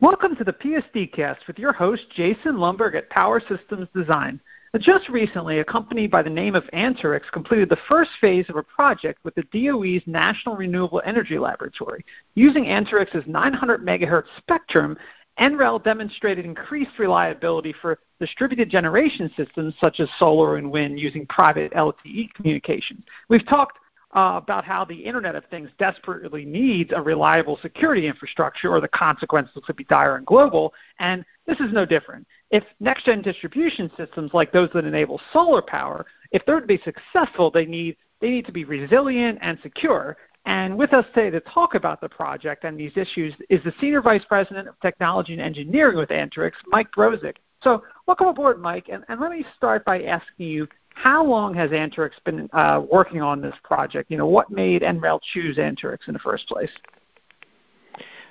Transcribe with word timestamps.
Welcome 0.00 0.34
to 0.36 0.44
the 0.44 0.52
PSD 0.52 1.12
Cast 1.12 1.46
with 1.46 1.56
your 1.56 1.72
host, 1.72 2.02
Jason 2.16 2.56
Lomberg 2.56 2.96
at 2.96 3.08
Power 3.10 3.40
Systems 3.40 3.86
Design. 3.94 4.40
Just 4.80 5.08
recently, 5.08 5.60
a 5.60 5.64
company 5.64 6.08
by 6.08 6.20
the 6.20 6.28
name 6.28 6.56
of 6.56 6.64
Anterix 6.74 7.22
completed 7.32 7.68
the 7.68 7.78
first 7.88 8.10
phase 8.20 8.44
of 8.48 8.56
a 8.56 8.62
project 8.64 9.20
with 9.22 9.36
the 9.36 9.44
DOE's 9.52 10.02
National 10.06 10.56
Renewable 10.56 11.00
Energy 11.06 11.38
Laboratory. 11.38 12.04
Using 12.34 12.64
Anterix's 12.64 13.24
900 13.28 13.86
megahertz 13.86 14.26
spectrum, 14.36 14.98
NREL 15.38 15.82
demonstrated 15.84 16.44
increased 16.44 16.98
reliability 16.98 17.72
for 17.80 18.00
distributed 18.18 18.68
generation 18.68 19.30
systems 19.36 19.74
such 19.80 20.00
as 20.00 20.08
solar 20.18 20.56
and 20.56 20.72
wind 20.72 20.98
using 20.98 21.24
private 21.26 21.72
LTE 21.72 22.34
communication. 22.34 23.02
We've 23.28 23.46
talked 23.46 23.78
uh, 24.14 24.40
about 24.42 24.64
how 24.64 24.84
the 24.84 24.94
Internet 24.94 25.34
of 25.34 25.44
Things 25.46 25.70
desperately 25.78 26.44
needs 26.44 26.92
a 26.94 27.02
reliable 27.02 27.58
security 27.60 28.06
infrastructure, 28.06 28.70
or 28.70 28.80
the 28.80 28.88
consequences 28.88 29.62
could 29.66 29.76
be 29.76 29.84
dire 29.84 30.16
and 30.16 30.26
global, 30.26 30.72
and 31.00 31.24
this 31.46 31.58
is 31.60 31.72
no 31.72 31.84
different. 31.84 32.26
If 32.50 32.64
next 32.80 33.06
gen 33.06 33.22
distribution 33.22 33.90
systems 33.96 34.32
like 34.32 34.52
those 34.52 34.70
that 34.74 34.84
enable 34.84 35.20
solar 35.32 35.62
power, 35.62 36.06
if 36.30 36.44
they're 36.46 36.60
to 36.60 36.66
be 36.66 36.80
successful, 36.84 37.50
they 37.50 37.66
need, 37.66 37.96
they 38.20 38.30
need 38.30 38.46
to 38.46 38.52
be 38.52 38.64
resilient 38.64 39.38
and 39.42 39.58
secure. 39.62 40.16
And 40.46 40.76
with 40.76 40.92
us 40.92 41.06
today 41.14 41.30
to 41.30 41.40
talk 41.40 41.74
about 41.74 42.00
the 42.00 42.08
project 42.08 42.64
and 42.64 42.78
these 42.78 42.96
issues 42.96 43.34
is 43.48 43.62
the 43.64 43.72
Senior 43.80 44.02
Vice 44.02 44.24
President 44.28 44.68
of 44.68 44.78
Technology 44.80 45.32
and 45.32 45.42
Engineering 45.42 45.96
with 45.96 46.10
Anterix, 46.10 46.52
Mike 46.66 46.90
Brozek. 46.92 47.36
So 47.62 47.82
welcome 48.06 48.26
aboard, 48.26 48.60
Mike, 48.60 48.88
and, 48.92 49.04
and 49.08 49.20
let 49.20 49.30
me 49.32 49.44
start 49.56 49.86
by 49.86 50.02
asking 50.02 50.46
you 50.46 50.68
how 50.94 51.24
long 51.24 51.54
has 51.54 51.70
Anterix 51.70 52.12
been 52.24 52.48
uh, 52.52 52.82
working 52.90 53.20
on 53.20 53.42
this 53.42 53.54
project? 53.62 54.10
You 54.10 54.16
know, 54.16 54.26
what 54.26 54.50
made 54.50 54.82
NREL 54.82 55.20
choose 55.32 55.56
Anterix 55.56 56.08
in 56.08 56.14
the 56.14 56.20
first 56.20 56.48
place? 56.48 56.70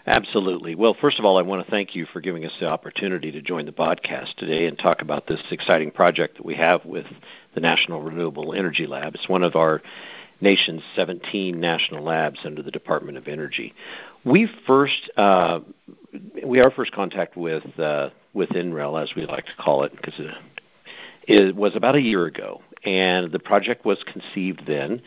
Absolutely. 0.06 0.76
Well, 0.76 0.98
first 1.00 1.18
of 1.18 1.24
all, 1.24 1.38
I 1.38 1.44
want 1.44 1.64
to 1.64 1.72
thank 1.72 1.96
you 1.96 2.06
for 2.12 2.20
giving 2.20 2.44
us 2.46 2.52
the 2.60 2.68
opportunity 2.68 3.32
to 3.32 3.42
join 3.42 3.66
the 3.66 3.72
podcast 3.72 4.36
today 4.36 4.66
and 4.66 4.78
talk 4.78 5.02
about 5.02 5.28
this 5.28 5.42
exciting 5.52 5.92
project 5.92 6.38
that 6.38 6.46
we 6.46 6.56
have 6.56 6.84
with 6.84 7.06
the 7.54 7.62
National 7.62 8.02
Renewable 8.02 8.54
Energy 8.54 8.86
Lab. 8.86 9.16
It's 9.16 9.30
one 9.30 9.44
of 9.44 9.56
our 9.56 9.82
nation's 10.42 10.82
17 10.96 11.58
national 11.58 12.04
labs 12.04 12.40
under 12.44 12.62
the 12.62 12.72
Department 12.72 13.18
of 13.18 13.30
Energy. 13.30 13.74
We 14.26 14.50
first, 14.68 15.10
uh, 15.16 15.62
we 16.46 16.60
our 16.60 16.72
first 16.72 16.92
contact 16.92 17.38
with 17.38 17.64
uh, 17.80 18.10
with 18.34 18.50
NREL, 18.50 19.02
as 19.02 19.14
we 19.16 19.26
like 19.26 19.46
to 19.46 19.56
call 19.58 19.84
it, 19.84 19.96
because 19.96 20.20
it 21.28 21.56
was 21.56 21.76
about 21.76 21.96
a 21.96 22.02
year 22.02 22.26
ago, 22.26 22.62
and 22.84 23.32
the 23.32 23.40
project 23.40 23.86
was 23.86 24.04
conceived 24.04 24.64
then. 24.66 25.02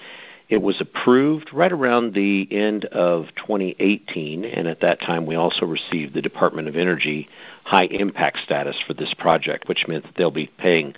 It 0.49 0.63
was 0.63 0.81
approved 0.81 1.53
right 1.53 1.73
around 1.73 2.15
the 2.15 2.47
end 2.51 2.85
of 2.87 3.27
2018, 3.37 4.45
and 4.45 4.69
at 4.69 4.81
that 4.81 5.01
time 5.01 5.27
we 5.27 5.35
also 5.35 5.67
received 5.67 6.15
the 6.15 6.23
Department 6.23 6.69
of 6.69 6.77
Energy 6.77 7.29
high 7.65 7.87
impact 7.87 8.39
status 8.45 8.77
for 8.87 8.95
this 8.95 9.13
project, 9.15 9.69
which 9.69 9.87
meant 9.89 10.05
that 10.05 10.15
they'll 10.17 10.31
be 10.31 10.51
paying 10.59 10.95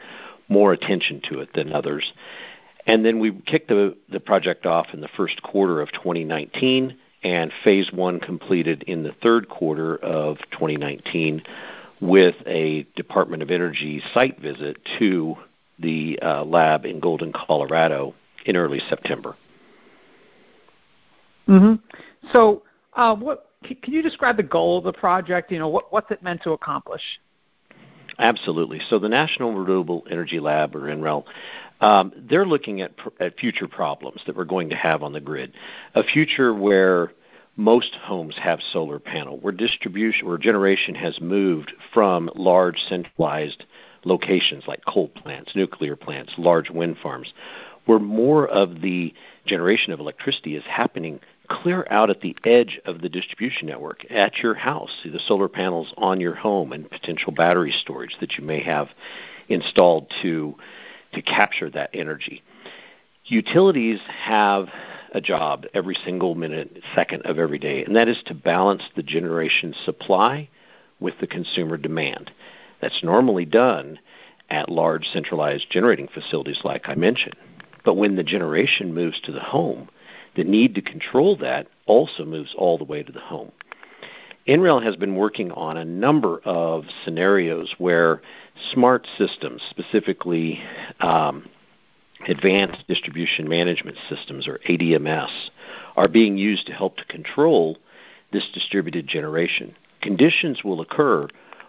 more 0.48 0.72
attention 0.72 1.22
to 1.30 1.40
it 1.40 1.52
than 1.54 1.72
others. 1.72 2.12
And 2.86 3.04
then 3.04 3.20
we 3.20 3.32
kicked 3.46 3.68
the, 3.68 3.96
the 4.10 4.20
project 4.20 4.66
off 4.66 4.88
in 4.92 5.00
the 5.00 5.08
first 5.16 5.42
quarter 5.42 5.80
of 5.80 5.92
2019, 5.92 6.96
and 7.22 7.52
phase 7.64 7.90
one 7.90 8.20
completed 8.20 8.82
in 8.84 9.02
the 9.02 9.14
third 9.22 9.48
quarter 9.48 9.96
of 9.96 10.38
2019 10.52 11.42
with 12.00 12.36
a 12.46 12.84
Department 12.96 13.42
of 13.42 13.50
Energy 13.50 14.02
site 14.14 14.40
visit 14.40 14.76
to 14.98 15.36
the 15.78 16.18
uh, 16.22 16.44
lab 16.44 16.84
in 16.84 17.00
Golden, 17.00 17.32
Colorado 17.32 18.14
in 18.44 18.56
early 18.56 18.80
September. 18.88 19.36
Mm-hmm. 21.48 21.74
So, 22.32 22.62
uh, 22.94 23.14
what 23.14 23.50
can 23.64 23.92
you 23.92 24.02
describe 24.02 24.36
the 24.36 24.42
goal 24.42 24.78
of 24.78 24.84
the 24.84 24.92
project? 24.92 25.50
You 25.50 25.58
know, 25.58 25.68
what, 25.68 25.92
what's 25.92 26.10
it 26.10 26.22
meant 26.22 26.42
to 26.42 26.52
accomplish? 26.52 27.02
Absolutely. 28.18 28.80
So, 28.90 28.98
the 28.98 29.08
National 29.08 29.54
Renewable 29.54 30.04
Energy 30.10 30.40
Lab, 30.40 30.74
or 30.74 30.80
NREL, 30.80 31.24
um, 31.80 32.12
they're 32.28 32.46
looking 32.46 32.80
at, 32.80 32.92
at 33.20 33.38
future 33.38 33.68
problems 33.68 34.20
that 34.26 34.36
we're 34.36 34.44
going 34.44 34.70
to 34.70 34.76
have 34.76 35.02
on 35.02 35.12
the 35.12 35.20
grid. 35.20 35.52
A 35.94 36.02
future 36.02 36.52
where 36.52 37.12
most 37.58 37.96
homes 37.96 38.36
have 38.40 38.60
solar 38.72 39.00
panel, 39.00 39.36
where 39.40 39.52
distribution 39.52 40.28
or 40.28 40.38
generation 40.38 40.94
has 40.94 41.20
moved 41.20 41.72
from 41.92 42.30
large 42.36 42.78
centralized 42.88 43.64
locations 44.04 44.68
like 44.68 44.84
coal 44.86 45.08
plants, 45.08 45.56
nuclear 45.56 45.96
plants, 45.96 46.32
large 46.38 46.70
wind 46.70 46.96
farms, 47.02 47.34
where 47.84 47.98
more 47.98 48.46
of 48.46 48.80
the 48.80 49.12
generation 49.44 49.92
of 49.92 49.98
electricity 49.98 50.54
is 50.54 50.62
happening 50.64 51.18
clear 51.48 51.84
out 51.90 52.10
at 52.10 52.20
the 52.20 52.36
edge 52.44 52.78
of 52.84 53.00
the 53.00 53.08
distribution 53.08 53.66
network 53.66 54.08
at 54.08 54.36
your 54.38 54.54
house, 54.54 54.92
the 55.04 55.18
solar 55.26 55.48
panels 55.48 55.92
on 55.96 56.20
your 56.20 56.34
home 56.34 56.72
and 56.72 56.88
potential 56.88 57.32
battery 57.32 57.72
storage 57.72 58.16
that 58.20 58.38
you 58.38 58.44
may 58.44 58.62
have 58.62 58.88
installed 59.48 60.12
to 60.22 60.54
to 61.12 61.22
capture 61.22 61.70
that 61.70 61.90
energy. 61.94 62.42
Utilities 63.24 63.98
have 64.06 64.68
a 65.12 65.20
job 65.20 65.64
every 65.74 65.96
single 66.04 66.34
minute, 66.34 66.82
second 66.94 67.22
of 67.22 67.38
every 67.38 67.58
day, 67.58 67.84
and 67.84 67.96
that 67.96 68.08
is 68.08 68.22
to 68.26 68.34
balance 68.34 68.82
the 68.96 69.02
generation 69.02 69.74
supply 69.84 70.48
with 71.00 71.14
the 71.20 71.26
consumer 71.26 71.76
demand. 71.76 72.30
That's 72.80 73.02
normally 73.02 73.44
done 73.44 73.98
at 74.50 74.68
large 74.68 75.06
centralized 75.06 75.70
generating 75.70 76.08
facilities, 76.08 76.60
like 76.64 76.88
I 76.88 76.94
mentioned. 76.94 77.36
But 77.84 77.94
when 77.94 78.16
the 78.16 78.22
generation 78.22 78.94
moves 78.94 79.20
to 79.22 79.32
the 79.32 79.40
home, 79.40 79.88
the 80.36 80.44
need 80.44 80.74
to 80.74 80.82
control 80.82 81.36
that 81.38 81.68
also 81.86 82.24
moves 82.24 82.54
all 82.56 82.78
the 82.78 82.84
way 82.84 83.02
to 83.02 83.12
the 83.12 83.20
home. 83.20 83.52
NREL 84.46 84.82
has 84.82 84.96
been 84.96 85.14
working 85.14 85.52
on 85.52 85.76
a 85.76 85.84
number 85.84 86.40
of 86.44 86.84
scenarios 87.04 87.74
where 87.76 88.22
smart 88.72 89.06
systems, 89.18 89.62
specifically 89.68 90.60
um, 91.00 91.46
Advanced 92.26 92.86
Distribution 92.88 93.48
Management 93.48 93.96
Systems, 94.08 94.48
or 94.48 94.58
ADMS, 94.68 95.50
are 95.96 96.08
being 96.08 96.36
used 96.36 96.66
to 96.66 96.72
help 96.72 96.96
to 96.96 97.04
control 97.04 97.78
this 98.32 98.48
distributed 98.52 99.06
generation. 99.06 99.74
Conditions 100.00 100.64
will 100.64 100.80
occur 100.80 101.28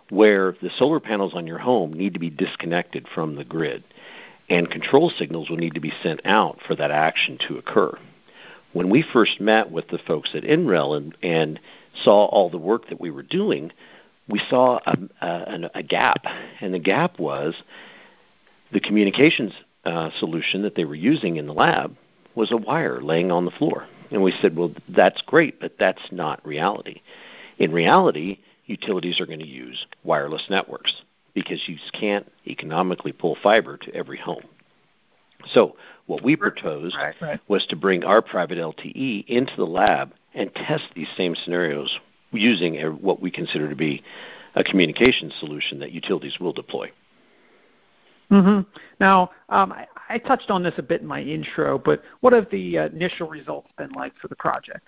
where 0.10 0.56
the 0.62 0.72
solar 0.76 1.00
panels 1.00 1.34
on 1.36 1.46
your 1.46 1.60
home 1.60 1.94
need 1.94 2.14
to 2.14 2.20
be 2.20 2.30
disconnected 2.30 3.08
from 3.14 3.36
the 3.36 3.46
grid, 3.46 3.84
and 4.50 4.72
control 4.72 5.12
signals 5.12 5.50
will 5.50 5.58
need 5.58 5.76
to 5.76 5.80
be 5.80 5.94
sent 6.02 6.22
out 6.26 6.60
for 6.66 6.76
that 6.76 6.92
action 6.92 7.38
to 7.48 7.58
occur. 7.58 7.96
When 8.74 8.90
we 8.90 9.04
first 9.14 9.40
met 9.40 9.72
with 9.72 9.88
the 9.90 10.00
folks 10.00 10.32
at 10.34 10.44
NREL 10.44 10.98
and, 10.98 11.18
and 11.22 11.60
saw 12.04 12.26
all 12.26 12.50
the 12.50 12.58
work 12.58 12.90
that 12.90 13.00
we 13.00 13.12
were 13.12 13.24
doing, 13.24 13.72
we 14.28 14.42
saw 14.50 14.80
a, 14.86 14.98
a, 15.22 15.70
a 15.76 15.84
gap, 15.84 16.26
and 16.60 16.74
the 16.74 16.80
gap 16.80 17.20
was 17.20 17.56
the 18.72 18.80
communications 18.80 19.54
uh, 19.86 20.10
solution 20.20 20.62
that 20.64 20.76
they 20.76 20.86
were 20.86 20.96
using 20.96 21.38
in 21.38 21.48
the 21.48 21.54
lab 21.54 21.96
was 22.36 22.52
a 22.52 22.58
wire 22.58 23.02
laying 23.02 23.32
on 23.32 23.46
the 23.46 23.52
floor. 23.52 23.88
And 24.12 24.24
we 24.24 24.34
said, 24.42 24.56
well, 24.56 24.74
that's 24.88 25.22
great, 25.22 25.60
but 25.60 25.74
that's 25.80 26.02
not 26.12 26.46
reality. 26.46 27.02
In 27.58 27.72
reality, 27.72 28.40
utilities 28.66 29.20
are 29.20 29.26
going 29.26 29.40
to 29.40 29.48
use 29.48 29.86
wireless 30.04 30.46
networks 30.50 31.02
because 31.34 31.62
you 31.68 31.78
can't 31.94 32.32
economically 32.48 33.12
pull 33.12 33.38
fiber 33.42 33.78
to 33.78 33.94
every 33.94 34.18
home. 34.18 34.44
So, 35.54 35.76
what 36.06 36.24
we 36.24 36.36
proposed 36.36 36.98
right, 36.98 37.16
right. 37.22 37.40
was 37.48 37.66
to 37.68 37.76
bring 37.76 38.04
our 38.04 38.22
private 38.22 38.58
LTE 38.58 39.26
into 39.28 39.56
the 39.56 39.66
lab 39.66 40.12
and 40.34 40.54
test 40.54 40.86
these 40.96 41.08
same 41.16 41.36
scenarios 41.36 42.00
using 42.32 42.78
a, 42.82 42.92
what 42.92 43.22
we 43.22 43.32
consider 43.32 43.70
to 43.70 43.76
be 43.76 44.04
a 44.56 44.64
communication 44.64 45.32
solution 45.40 45.80
that 45.80 45.92
utilities 45.92 46.40
will 46.40 46.52
deploy. 46.52 46.92
Mm-hmm. 48.32 48.62
Now, 49.00 49.32
um, 49.50 49.72
I, 49.72 49.88
I, 50.08 50.18
touched 50.20 50.52
on 50.52 50.62
this 50.62 50.76
a 50.78 50.84
bit 50.84 51.02
in 51.02 51.08
my 51.08 51.22
intro, 51.22 51.80
but 51.80 52.04
what 52.20 52.32
have 52.34 52.48
the 52.52 52.78
uh, 52.78 52.86
initial 52.90 53.28
results 53.28 53.70
been 53.78 53.92
like 53.94 54.14
for 54.22 54.28
the 54.28 54.36
project? 54.36 54.86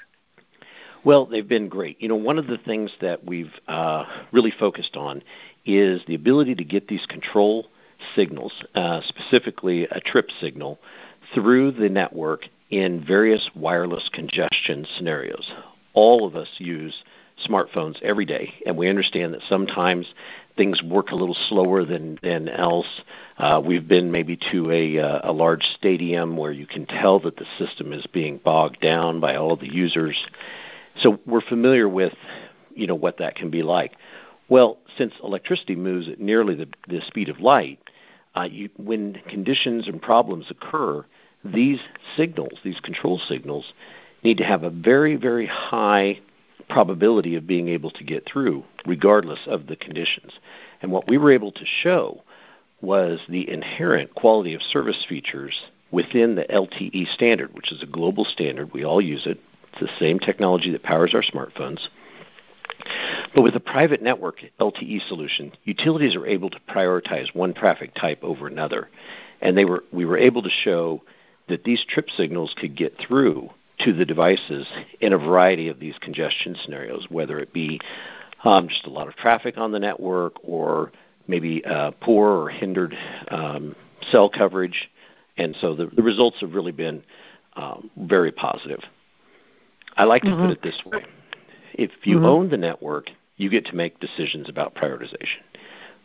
Well, 1.03 1.25
they've 1.25 1.47
been 1.47 1.68
great. 1.68 2.00
You 2.00 2.07
know, 2.07 2.16
one 2.16 2.38
of 2.38 2.46
the 2.46 2.59
things 2.59 2.91
that 3.02 3.24
we've 3.25 3.52
uh, 3.68 4.05
really 4.32 4.53
focused 4.59 4.96
on 4.96 5.23
is 5.66 6.02
the 6.08 6.14
ability 6.14 6.53
to 6.55 6.64
get 6.64 6.88
these 6.88 7.05
control 7.08 7.67
signals, 8.16 8.53
uh, 8.76 9.02
specifically 9.02 9.87
a 9.90 9.99
trip 9.99 10.29
signal, 10.40 10.79
through 11.34 11.72
the 11.72 11.90
network 11.90 12.47
in 12.70 13.03
various 13.05 13.49
wireless 13.55 14.09
congestion 14.14 14.85
scenarios. 14.97 15.52
All 15.94 16.26
of 16.26 16.35
us 16.35 16.47
use 16.58 17.03
smartphones 17.47 18.02
every 18.02 18.26
day, 18.26 18.53
and 18.66 18.78
we 18.78 18.90
understand 18.90 19.34
that 19.34 19.41
sometimes 19.47 20.14
things 20.58 20.82
work 20.84 21.11
a 21.11 21.16
little 21.16 21.38
slower 21.49 21.85
than 21.85 22.20
than 22.22 22.49
else. 22.49 23.02
Uh, 23.38 23.61
we've 23.64 23.88
been 23.88 24.11
maybe 24.11 24.38
to 24.52 24.72
a 24.72 24.99
uh, 24.99 25.32
a 25.32 25.32
large 25.32 25.64
stadium 25.76 26.38
where 26.38 26.52
you 26.52 26.67
can 26.67 26.85
tell 26.85 27.20
that 27.20 27.38
the 27.38 27.46
system 27.58 27.93
is 27.93 28.05
being 28.08 28.38
bogged 28.38 28.79
down 28.79 29.20
by 29.20 29.35
all 29.35 29.53
of 29.53 29.59
the 29.59 29.73
users. 29.73 30.17
So 30.99 31.20
we're 31.26 31.41
familiar 31.41 31.88
with 31.88 32.14
you 32.73 32.88
know 32.88 32.96
what 32.96 33.17
that 33.17 33.35
can 33.35 33.49
be 33.49 33.64
like. 33.64 33.94
Well, 34.49 34.79
since 34.97 35.14
electricity 35.23 35.78
moves 35.78 36.09
at 36.09 36.20
nearly 36.20 36.55
the, 36.55 36.67
the 36.90 36.99
speed 37.08 37.29
of 37.29 37.40
light, 37.40 37.79
uh, 38.35 38.49
you, 38.52 38.70
when 38.76 39.22
conditions 39.29 39.87
and 39.87 40.02
problems 40.02 40.47
occur, 40.49 41.05
these 41.46 41.79
signals, 42.17 42.59
these 42.64 42.79
control 42.82 43.17
signals, 43.29 43.72
need 44.23 44.37
to 44.37 44.44
have 44.44 44.64
a 44.64 44.70
very, 44.70 45.16
very 45.16 45.46
high 45.46 46.20
probability 46.69 47.35
of 47.35 47.47
being 47.47 47.67
able 47.67 47.91
to 47.91 48.03
get 48.03 48.25
through, 48.25 48.63
regardless 48.85 49.40
of 49.47 49.67
the 49.67 49.75
conditions. 49.75 50.34
And 50.81 50.91
what 50.91 51.08
we 51.08 51.17
were 51.17 51.31
able 51.31 51.52
to 51.52 51.66
show 51.66 52.23
was 52.81 53.19
the 53.29 53.49
inherent 53.49 54.16
quality 54.16 54.53
of 54.53 54.61
service 54.61 55.05
features 55.08 55.61
within 55.91 56.35
the 56.35 56.46
LTE 56.46 57.13
standard, 57.13 57.53
which 57.53 57.72
is 57.72 57.84
a 57.84 57.87
global 57.87 58.25
standard. 58.25 58.73
We 58.73 58.84
all 58.84 59.02
use 59.02 59.25
it. 59.25 59.40
It's 59.73 59.81
the 59.81 59.99
same 59.99 60.19
technology 60.19 60.72
that 60.72 60.84
powers 60.84 61.13
our 61.13 61.22
smartphones. 61.22 61.87
But 63.35 63.43
with 63.43 63.55
a 63.55 63.59
private 63.59 64.02
network 64.02 64.43
LTE 64.59 65.08
solution, 65.08 65.52
utilities 65.63 66.16
are 66.16 66.25
able 66.25 66.49
to 66.49 66.59
prioritize 66.69 67.34
one 67.35 67.53
traffic 67.53 67.93
type 67.93 68.19
over 68.23 68.47
another. 68.47 68.90
And 69.41 69.58
they 69.58 69.66
were, 69.66 69.84
we 69.91 70.05
were 70.05 70.17
able 70.17 70.41
to 70.41 70.49
show 70.49 71.02
that 71.47 71.63
these 71.63 71.84
trip 71.87 72.09
signals 72.09 72.55
could 72.58 72.75
get 72.75 72.97
through 72.97 73.49
to 73.86 73.94
the 73.94 74.06
devices 74.06 74.68
in 75.00 75.14
a 75.14 75.18
variety 75.18 75.68
of 75.70 75.80
these 75.80 75.98
congestion 76.00 76.56
scenarios, 76.64 77.08
whether 77.10 77.40
it 77.40 77.54
be 77.54 77.80
um, 78.44 78.68
just 78.68 78.86
a 78.86 78.90
lot 78.90 79.08
of 79.08 79.16
traffic 79.16 79.58
on 79.58 79.72
the 79.72 79.80
network 79.80 80.34
or 80.44 80.92
maybe 81.28 81.64
uh, 81.66 81.92
poor 82.02 82.30
or 82.30 82.50
hindered 82.50 82.96
um, 83.30 83.76
cell 84.12 84.30
coverage. 84.30 84.90
And 85.38 85.56
so 85.62 85.76
the, 85.76 85.88
the, 85.88 86.02
results 86.02 86.42
have 86.42 86.54
really 86.54 86.72
been 86.72 87.04
um, 87.56 87.90
very 87.98 88.32
positive. 88.32 88.82
I 89.96 90.04
like 90.06 90.24
to 90.24 90.30
mm-hmm. 90.30 90.48
put 90.48 90.52
it 90.52 90.62
this 90.62 90.82
way 90.86 91.06
if 91.74 91.92
you 92.04 92.18
mm-hmm. 92.18 92.26
own 92.26 92.50
the 92.50 92.58
network, 92.58 93.10
you 93.38 93.50
get 93.50 93.66
to 93.68 93.76
make 93.76 94.00
decisions 94.00 94.50
about 94.50 94.76
prioritization. 94.76 95.42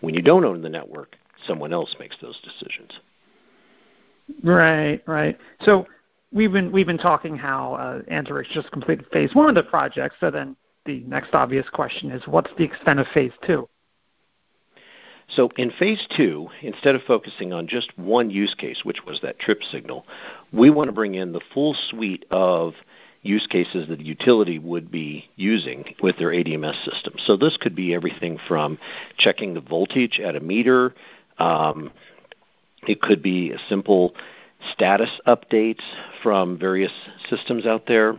When 0.01 0.15
you 0.15 0.23
don't 0.23 0.45
own 0.45 0.63
the 0.63 0.69
network, 0.69 1.17
someone 1.47 1.73
else 1.73 1.95
makes 1.99 2.17
those 2.21 2.39
decisions. 2.43 2.93
Right, 4.43 5.03
right. 5.07 5.39
So 5.63 5.87
we've 6.37 6.53
been 6.53 6.71
we've 6.71 6.87
been 6.87 6.99
talking 6.99 7.37
how 7.37 7.75
uh, 7.75 8.03
Anterix 8.13 8.51
just 8.51 8.71
completed 8.71 9.07
phase 9.13 9.35
one 9.35 9.49
of 9.49 9.55
the 9.55 9.63
project. 9.63 10.17
So 10.21 10.31
then 10.31 10.55
the 10.85 11.01
next 11.07 11.35
obvious 11.35 11.69
question 11.71 12.13
is, 12.13 12.23
what's 12.29 12.51
the 12.59 12.65
extent 12.65 13.01
of 13.01 13.07
phase 13.13 13.33
two? 13.45 13.69
So 15.29 15.51
in 15.57 15.73
phase 15.73 16.07
two, 16.17 16.49
instead 16.63 16.95
of 16.95 17.03
focusing 17.03 17.53
on 17.53 17.67
just 17.67 17.91
one 17.99 18.31
use 18.31 18.55
case, 18.55 18.83
which 18.85 19.05
was 19.05 19.19
that 19.23 19.41
trip 19.41 19.61
signal, 19.73 20.07
we 20.53 20.71
want 20.71 20.87
to 20.87 20.93
bring 20.93 21.17
in 21.17 21.33
the 21.33 21.41
full 21.53 21.75
suite 21.91 22.25
of 22.31 22.75
use 23.23 23.45
cases 23.49 23.89
that 23.89 23.99
the 23.99 24.05
utility 24.05 24.61
would 24.61 24.89
be 24.89 25.29
using 25.35 25.85
with 26.01 26.17
their 26.19 26.29
ADMS 26.29 26.85
system. 26.85 27.15
So 27.25 27.37
this 27.37 27.57
could 27.61 27.75
be 27.75 27.93
everything 27.93 28.39
from 28.47 28.79
checking 29.19 29.55
the 29.55 29.61
voltage 29.61 30.21
at 30.21 30.37
a 30.37 30.41
meter. 30.41 30.95
Um, 31.39 31.91
it 32.87 33.01
could 33.01 33.21
be 33.21 33.51
a 33.51 33.59
simple 33.69 34.15
status 34.73 35.11
updates 35.27 35.83
from 36.23 36.59
various 36.59 36.93
systems 37.29 37.67
out 37.67 37.87
there, 37.87 38.19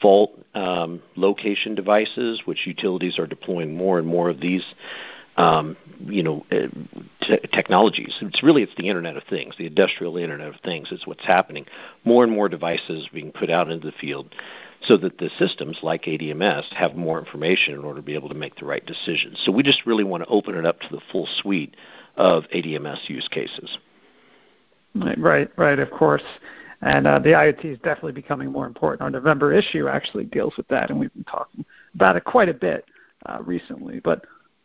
fault 0.00 0.32
um, 0.54 1.02
location 1.16 1.74
devices, 1.74 2.42
which 2.44 2.66
utilities 2.66 3.18
are 3.18 3.26
deploying 3.26 3.76
more 3.76 3.98
and 3.98 4.06
more 4.06 4.28
of 4.28 4.40
these 4.40 4.64
um, 5.36 5.76
you 6.06 6.22
know, 6.22 6.46
uh, 6.52 6.68
technologies. 7.52 8.14
It's 8.20 8.42
really 8.42 8.62
it's 8.62 8.74
the 8.76 8.88
Internet 8.88 9.16
of 9.16 9.24
Things, 9.24 9.54
the 9.58 9.66
industrial 9.66 10.16
Internet 10.16 10.54
of 10.54 10.60
Things. 10.60 10.92
Is 10.92 11.06
what's 11.06 11.24
happening. 11.24 11.66
More 12.04 12.22
and 12.22 12.32
more 12.32 12.48
devices 12.48 13.08
being 13.12 13.32
put 13.32 13.50
out 13.50 13.70
into 13.70 13.86
the 13.86 13.96
field, 14.00 14.32
so 14.82 14.96
that 14.98 15.18
the 15.18 15.30
systems 15.38 15.78
like 15.82 16.04
ADMS 16.04 16.72
have 16.74 16.94
more 16.94 17.18
information 17.18 17.74
in 17.74 17.84
order 17.84 18.00
to 18.00 18.06
be 18.06 18.14
able 18.14 18.28
to 18.28 18.34
make 18.34 18.56
the 18.56 18.64
right 18.64 18.84
decisions. 18.84 19.40
So 19.44 19.50
we 19.50 19.62
just 19.62 19.86
really 19.86 20.04
want 20.04 20.22
to 20.22 20.28
open 20.28 20.54
it 20.54 20.64
up 20.64 20.80
to 20.80 20.88
the 20.90 21.00
full 21.10 21.26
suite 21.38 21.74
of 22.16 22.44
ADMS 22.54 23.08
use 23.08 23.26
cases. 23.28 23.78
Right, 24.94 25.50
right, 25.56 25.78
of 25.78 25.90
course. 25.90 26.22
And 26.82 27.06
uh, 27.06 27.18
the 27.18 27.30
IoT 27.30 27.64
is 27.64 27.78
definitely 27.78 28.12
becoming 28.12 28.52
more 28.52 28.66
important. 28.66 29.02
Our 29.02 29.10
November 29.10 29.52
issue 29.52 29.88
actually 29.88 30.24
deals 30.24 30.54
with 30.56 30.68
that, 30.68 30.90
and 30.90 31.00
we've 31.00 31.12
been 31.14 31.24
talking 31.24 31.64
about 31.94 32.16
it 32.16 32.24
quite 32.24 32.48
a 32.48 32.54
bit 32.54 32.84
uh, 33.26 33.38
recently. 33.42 34.00
But 34.00 34.24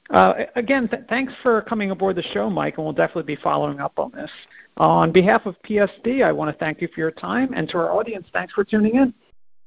uh, 0.10 0.34
again, 0.56 0.90
th- 0.90 1.04
thanks 1.08 1.32
for 1.42 1.62
coming 1.62 1.92
aboard 1.92 2.18
the 2.18 2.24
show, 2.34 2.50
Mike, 2.50 2.78
and 2.78 2.86
we'll 2.86 2.94
definitely 2.94 3.36
be 3.36 3.42
following 3.42 3.80
up 3.80 3.98
on 3.98 4.12
this. 4.12 4.30
on 4.78 5.12
behalf 5.12 5.46
of 5.46 5.56
PSD, 5.64 6.24
I 6.24 6.32
want 6.32 6.54
to 6.54 6.60
thank 6.60 6.82
you 6.82 6.90
for 6.94 7.00
your 7.00 7.12
time, 7.12 7.54
and 7.56 7.70
to 7.70 7.78
our 7.78 7.92
audience, 7.92 8.28
thanks 8.34 8.54
for 8.54 8.64
tuning 8.64 8.96
in. 8.96 9.14